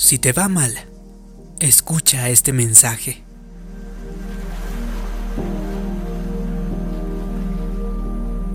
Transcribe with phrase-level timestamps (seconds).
[0.00, 0.72] Si te va mal,
[1.58, 3.24] escucha este mensaje.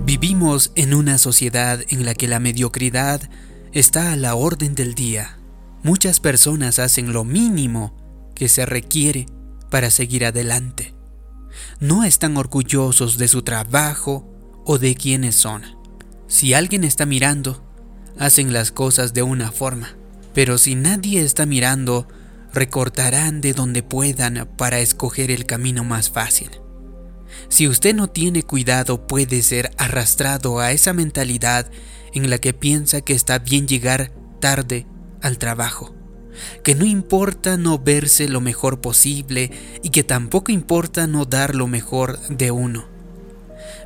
[0.06, 3.30] Vivimos en una sociedad en la que la mediocridad
[3.74, 5.38] está a la orden del día.
[5.84, 7.94] Muchas personas hacen lo mínimo
[8.36, 9.26] que se requiere
[9.70, 10.96] para seguir adelante.
[11.82, 15.64] No están orgullosos de su trabajo o de quienes son.
[16.28, 17.70] Si alguien está mirando,
[18.18, 19.98] hacen las cosas de una forma.
[20.34, 22.08] Pero si nadie está mirando,
[22.54, 26.50] recortarán de donde puedan para escoger el camino más fácil.
[27.50, 31.70] Si usted no tiene cuidado puede ser arrastrado a esa mentalidad
[32.14, 34.86] en la que piensa que está bien llegar tarde
[35.22, 35.96] al trabajo,
[36.64, 41.68] que no importa no verse lo mejor posible y que tampoco importa no dar lo
[41.68, 42.86] mejor de uno.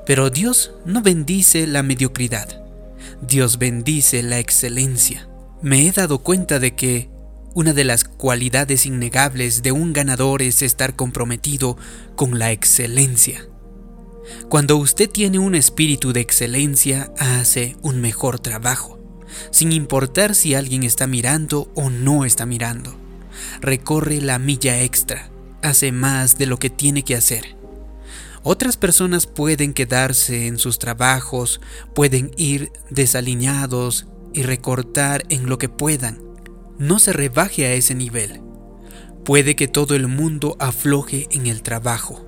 [0.05, 2.63] Pero Dios no bendice la mediocridad,
[3.21, 5.26] Dios bendice la excelencia
[5.61, 7.09] me he dado cuenta de que
[7.55, 11.77] una de las cualidades innegables de un ganador es estar comprometido
[12.15, 13.47] con la excelencia.
[14.49, 18.99] Cuando usted tiene un espíritu de excelencia, hace un mejor trabajo,
[19.51, 22.95] sin importar si alguien está mirando o no está mirando.
[23.61, 25.29] Recorre la milla extra,
[25.63, 27.55] hace más de lo que tiene que hacer.
[28.43, 31.59] Otras personas pueden quedarse en sus trabajos,
[31.95, 36.21] pueden ir desalineados, y recortar en lo que puedan.
[36.77, 38.39] No se rebaje a ese nivel.
[39.25, 42.23] Puede que todo el mundo afloje en el trabajo,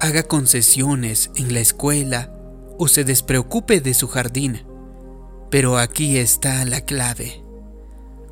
[0.00, 2.32] haga concesiones en la escuela
[2.78, 4.62] o se despreocupe de su jardín.
[5.50, 7.42] Pero aquí está la clave.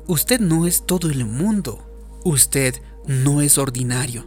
[0.07, 1.85] Usted no es todo el mundo.
[2.23, 2.75] Usted
[3.07, 4.25] no es ordinario,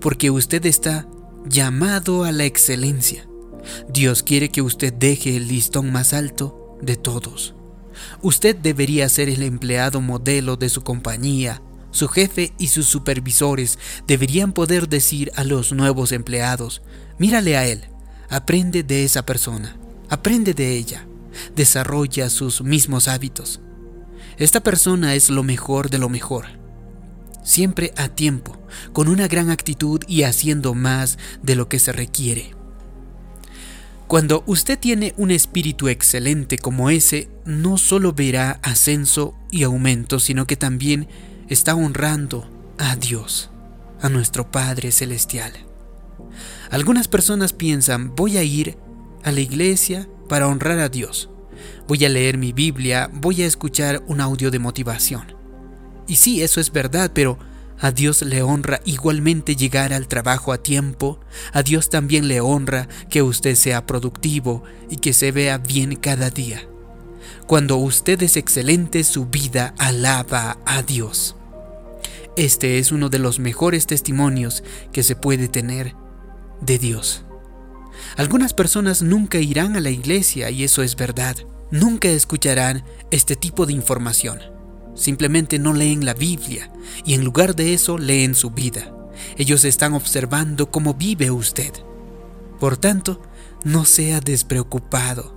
[0.00, 1.06] porque usted está
[1.48, 3.28] llamado a la excelencia.
[3.88, 7.55] Dios quiere que usted deje el listón más alto de todos.
[8.22, 11.62] Usted debería ser el empleado modelo de su compañía.
[11.90, 16.82] Su jefe y sus supervisores deberían poder decir a los nuevos empleados,
[17.18, 17.84] mírale a él,
[18.28, 19.76] aprende de esa persona,
[20.10, 21.06] aprende de ella,
[21.54, 23.60] desarrolla sus mismos hábitos.
[24.36, 26.46] Esta persona es lo mejor de lo mejor.
[27.42, 28.58] Siempre a tiempo,
[28.92, 32.54] con una gran actitud y haciendo más de lo que se requiere.
[34.06, 40.46] Cuando usted tiene un espíritu excelente como ese, no solo verá ascenso y aumento, sino
[40.46, 41.08] que también
[41.48, 43.50] está honrando a Dios,
[44.00, 45.52] a nuestro Padre Celestial.
[46.70, 48.76] Algunas personas piensan, voy a ir
[49.24, 51.28] a la iglesia para honrar a Dios.
[51.88, 55.34] Voy a leer mi Biblia, voy a escuchar un audio de motivación.
[56.06, 57.38] Y sí, eso es verdad, pero
[57.78, 61.20] a Dios le honra igualmente llegar al trabajo a tiempo.
[61.52, 66.30] A Dios también le honra que usted sea productivo y que se vea bien cada
[66.30, 66.66] día.
[67.46, 71.36] Cuando usted es excelente, su vida alaba a Dios.
[72.36, 74.62] Este es uno de los mejores testimonios
[74.92, 75.94] que se puede tener
[76.60, 77.24] de Dios.
[78.16, 81.36] Algunas personas nunca irán a la iglesia y eso es verdad.
[81.70, 84.55] Nunca escucharán este tipo de información
[84.96, 86.72] Simplemente no leen la Biblia
[87.04, 88.92] y en lugar de eso leen su vida.
[89.36, 91.72] Ellos están observando cómo vive usted.
[92.58, 93.22] Por tanto,
[93.62, 95.36] no sea despreocupado.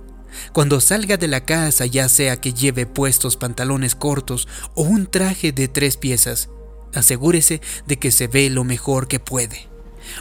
[0.52, 5.52] Cuando salga de la casa, ya sea que lleve puestos pantalones cortos o un traje
[5.52, 6.48] de tres piezas,
[6.94, 9.68] asegúrese de que se ve lo mejor que puede.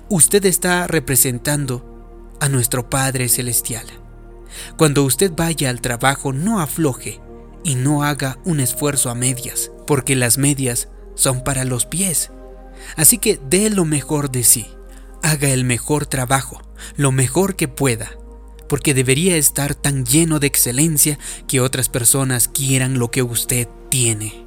[0.09, 1.85] Usted está representando
[2.39, 3.85] a nuestro Padre Celestial.
[4.77, 7.21] Cuando usted vaya al trabajo, no afloje,
[7.63, 12.31] y no haga un esfuerzo a medias, porque las medias son para los pies.
[12.95, 14.67] Así que dé lo mejor de sí,
[15.21, 16.61] haga el mejor trabajo,
[16.95, 18.11] lo mejor que pueda,
[18.67, 24.45] porque debería estar tan lleno de excelencia que otras personas quieran lo que usted tiene.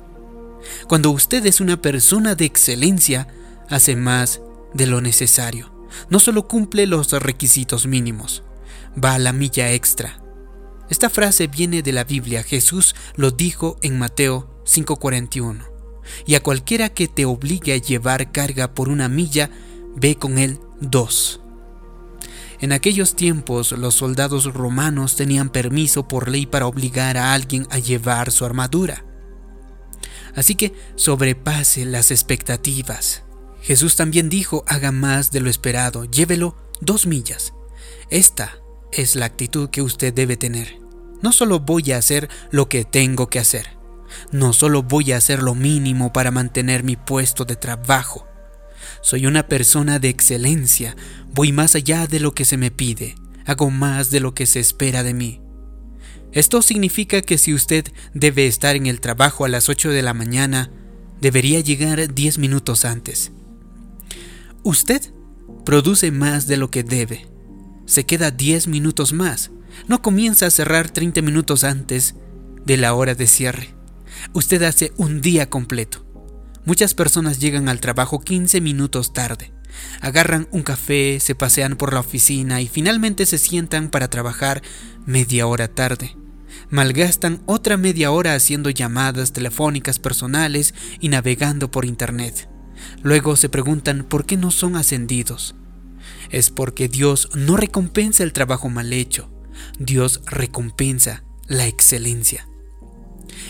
[0.88, 3.26] Cuando usted es una persona de excelencia,
[3.68, 4.40] hace más
[4.74, 5.72] de lo necesario.
[6.08, 8.42] No solo cumple los requisitos mínimos,
[9.02, 10.21] va a la milla extra,
[10.92, 12.42] esta frase viene de la Biblia.
[12.42, 15.64] Jesús lo dijo en Mateo 5:41.
[16.26, 19.48] Y a cualquiera que te obligue a llevar carga por una milla,
[19.96, 21.40] ve con él dos.
[22.60, 27.78] En aquellos tiempos los soldados romanos tenían permiso por ley para obligar a alguien a
[27.78, 29.02] llevar su armadura.
[30.34, 33.22] Así que sobrepase las expectativas.
[33.62, 37.54] Jesús también dijo, haga más de lo esperado, llévelo dos millas.
[38.10, 38.58] Esta
[38.92, 40.81] es la actitud que usted debe tener.
[41.22, 43.76] No solo voy a hacer lo que tengo que hacer,
[44.30, 48.26] no solo voy a hacer lo mínimo para mantener mi puesto de trabajo.
[49.00, 50.96] Soy una persona de excelencia,
[51.32, 53.14] voy más allá de lo que se me pide,
[53.46, 55.40] hago más de lo que se espera de mí.
[56.32, 57.84] Esto significa que si usted
[58.14, 60.70] debe estar en el trabajo a las 8 de la mañana,
[61.20, 63.32] debería llegar 10 minutos antes.
[64.62, 65.12] Usted
[65.64, 67.26] produce más de lo que debe.
[67.84, 69.50] Se queda 10 minutos más.
[69.86, 72.14] No comienza a cerrar 30 minutos antes
[72.64, 73.74] de la hora de cierre.
[74.32, 76.06] Usted hace un día completo.
[76.64, 79.52] Muchas personas llegan al trabajo 15 minutos tarde.
[80.00, 84.62] Agarran un café, se pasean por la oficina y finalmente se sientan para trabajar
[85.06, 86.16] media hora tarde.
[86.70, 92.48] Malgastan otra media hora haciendo llamadas telefónicas personales y navegando por Internet.
[93.02, 95.54] Luego se preguntan por qué no son ascendidos.
[96.30, 99.30] Es porque Dios no recompensa el trabajo mal hecho,
[99.78, 102.46] Dios recompensa la excelencia.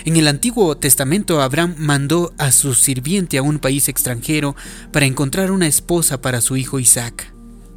[0.05, 4.57] En el Antiguo Testamento Abraham mandó a su sirviente a un país extranjero
[4.93, 7.33] para encontrar una esposa para su hijo Isaac.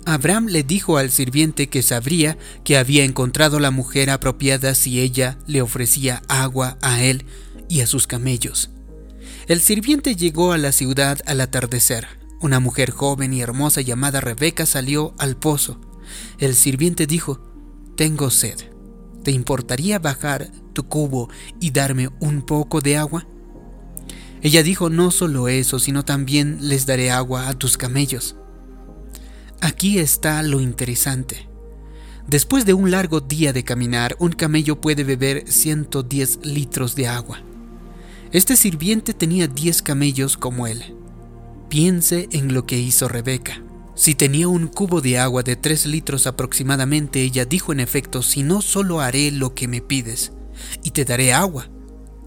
[0.05, 5.37] Abraham le dijo al sirviente que sabría que había encontrado la mujer apropiada si ella
[5.47, 7.25] le ofrecía agua a él
[7.69, 8.69] y a sus camellos.
[9.47, 12.07] El sirviente llegó a la ciudad al atardecer.
[12.39, 15.79] Una mujer joven y hermosa llamada Rebeca salió al pozo.
[16.37, 17.39] El sirviente dijo,
[17.95, 18.59] Tengo sed.
[19.23, 23.25] ¿Te importaría bajar tu cubo y darme un poco de agua?
[24.41, 28.35] Ella dijo, no solo eso, sino también les daré agua a tus camellos.
[29.61, 31.47] Aquí está lo interesante.
[32.27, 37.41] Después de un largo día de caminar, un camello puede beber 110 litros de agua.
[38.31, 40.95] Este sirviente tenía 10 camellos como él.
[41.69, 43.64] Piense en lo que hizo Rebeca.
[43.95, 48.43] Si tenía un cubo de agua de 3 litros aproximadamente, ella dijo en efecto, si
[48.43, 50.33] no solo haré lo que me pides,
[50.83, 51.69] y te daré agua,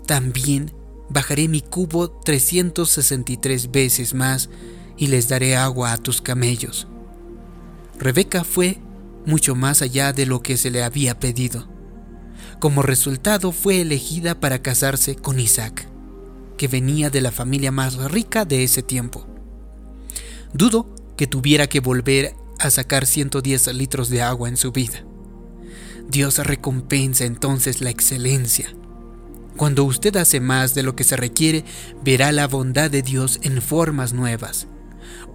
[0.06, 0.72] también
[1.10, 4.48] bajaré mi cubo 363 veces más
[4.96, 6.88] y les daré agua a tus camellos.
[7.98, 8.78] Rebeca fue
[9.26, 11.68] mucho más allá de lo que se le había pedido.
[12.60, 15.86] Como resultado fue elegida para casarse con Isaac,
[16.56, 19.26] que venía de la familia más rica de ese tiempo.
[20.54, 25.04] Dudo que tuviera que volver a sacar 110 litros de agua en su vida.
[26.08, 28.72] Dios recompensa entonces la excelencia.
[29.56, 31.64] Cuando usted hace más de lo que se requiere,
[32.04, 34.68] verá la bondad de Dios en formas nuevas.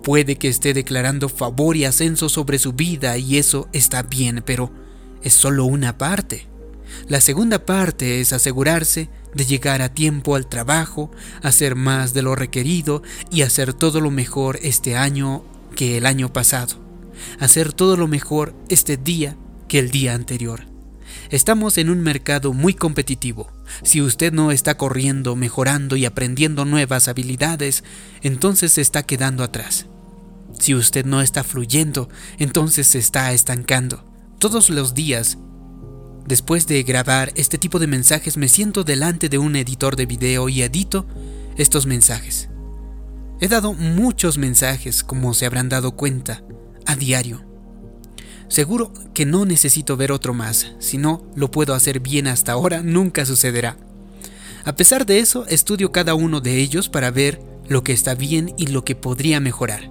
[0.02, 4.72] Puede que esté declarando favor y ascenso sobre su vida y eso está bien, pero
[5.22, 6.48] es solo una parte.
[7.10, 12.36] La segunda parte es asegurarse de llegar a tiempo al trabajo, hacer más de lo
[12.36, 15.44] requerido y hacer todo lo mejor este año
[15.74, 16.76] que el año pasado,
[17.40, 19.38] hacer todo lo mejor este día
[19.68, 20.66] que el día anterior.
[21.30, 23.52] Estamos en un mercado muy competitivo.
[23.84, 27.84] Si usted no está corriendo, mejorando y aprendiendo nuevas habilidades,
[28.22, 29.88] entonces se está quedando atrás.
[30.60, 34.06] Si usted no está fluyendo, entonces se está estancando.
[34.40, 35.38] Todos los días,
[36.28, 40.50] después de grabar este tipo de mensajes, me siento delante de un editor de video
[40.50, 41.06] y edito
[41.58, 42.50] estos mensajes.
[43.40, 46.44] He dado muchos mensajes, como se habrán dado cuenta,
[46.86, 47.44] a diario.
[48.48, 52.82] Seguro que no necesito ver otro más, si no lo puedo hacer bien hasta ahora,
[52.84, 53.78] nunca sucederá.
[54.64, 58.54] A pesar de eso, estudio cada uno de ellos para ver lo que está bien
[58.58, 59.90] y lo que podría mejorar.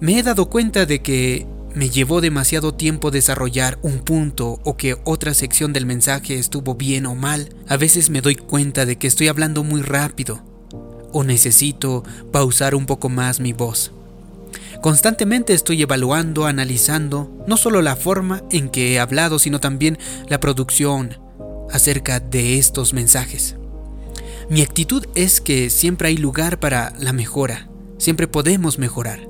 [0.00, 4.96] Me he dado cuenta de que me llevó demasiado tiempo desarrollar un punto o que
[5.04, 7.54] otra sección del mensaje estuvo bien o mal.
[7.68, 10.53] A veces me doy cuenta de que estoy hablando muy rápido
[11.14, 12.02] o necesito
[12.32, 13.92] pausar un poco más mi voz.
[14.82, 19.96] Constantemente estoy evaluando, analizando no solo la forma en que he hablado, sino también
[20.28, 21.18] la producción
[21.70, 23.56] acerca de estos mensajes.
[24.50, 29.26] Mi actitud es que siempre hay lugar para la mejora, siempre podemos mejorar.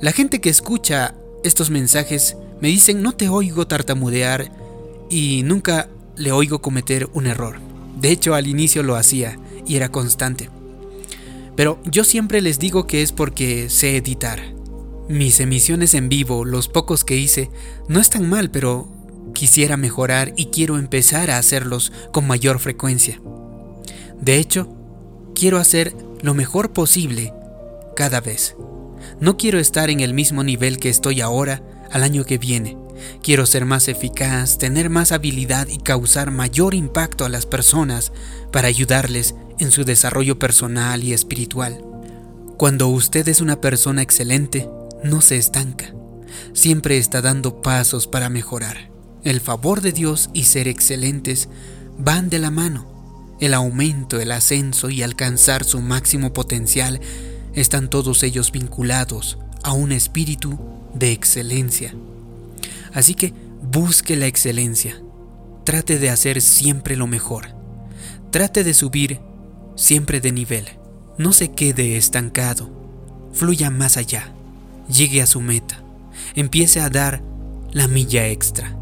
[0.00, 4.52] La gente que escucha estos mensajes me dicen no te oigo tartamudear
[5.08, 7.58] y nunca le oigo cometer un error.
[7.98, 10.48] De hecho, al inicio lo hacía y era constante.
[11.60, 14.40] Pero yo siempre les digo que es porque sé editar.
[15.10, 17.50] Mis emisiones en vivo, los pocos que hice,
[17.86, 18.88] no están mal, pero
[19.34, 23.20] quisiera mejorar y quiero empezar a hacerlos con mayor frecuencia.
[24.18, 24.74] De hecho,
[25.34, 27.34] quiero hacer lo mejor posible
[27.94, 28.56] cada vez.
[29.20, 32.78] No quiero estar en el mismo nivel que estoy ahora al año que viene.
[33.22, 38.12] Quiero ser más eficaz, tener más habilidad y causar mayor impacto a las personas
[38.52, 41.84] para ayudarles en su desarrollo personal y espiritual.
[42.56, 44.68] Cuando usted es una persona excelente,
[45.02, 45.94] no se estanca.
[46.52, 48.90] Siempre está dando pasos para mejorar.
[49.24, 51.48] El favor de Dios y ser excelentes
[51.98, 53.36] van de la mano.
[53.40, 57.00] El aumento, el ascenso y alcanzar su máximo potencial
[57.54, 60.58] están todos ellos vinculados a un espíritu
[60.94, 61.94] de excelencia.
[62.92, 63.32] Así que
[63.62, 65.00] busque la excelencia.
[65.64, 67.54] Trate de hacer siempre lo mejor.
[68.30, 69.20] Trate de subir
[69.76, 70.66] siempre de nivel.
[71.18, 72.70] no se quede estancado,
[73.34, 74.32] fluya más allá,
[74.88, 75.82] llegue a su meta,
[76.34, 77.22] empiece a dar
[77.72, 78.74] la milla extra.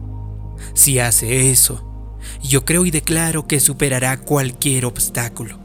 [0.72, 5.58] Si hace eso, yo creo y declaro que superará cualquier obstáculo,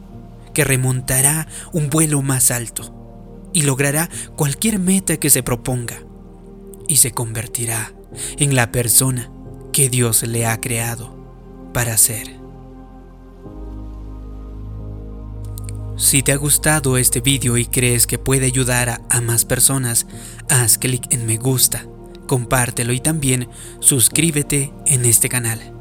[0.56, 6.00] que remontará un vuelo más alto y logrará cualquier meta que se proponga
[6.88, 7.94] y se convertirá
[8.38, 9.30] en la persona
[9.72, 11.16] que Dios le ha creado
[11.74, 12.44] para ser.
[15.98, 20.08] Si te ha gustado este vídeo y crees que puede ayudar a, a más personas,
[20.50, 21.86] haz clic en me gusta,
[22.28, 23.48] compártelo y también
[23.80, 25.74] suscríbete en este canal.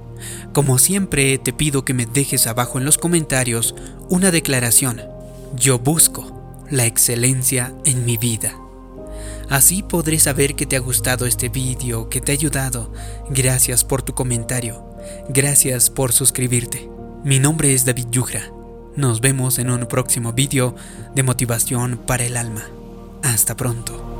[0.53, 3.75] Como siempre te pido que me dejes abajo en los comentarios
[4.11, 5.01] una declaración.
[5.57, 8.62] Yo busco la excelencia en mi vida.
[9.53, 12.91] Así podré saber que te ha gustado este vídeo, que te ha ayudado.
[13.29, 14.83] Gracias por tu comentario.
[15.29, 16.89] Gracias por suscribirte.
[17.23, 18.51] Mi nombre es David Yugra.
[18.97, 20.75] Nos vemos en un próximo vídeo
[21.15, 22.63] de motivación para el alma.
[23.23, 24.12] Hasta pronto.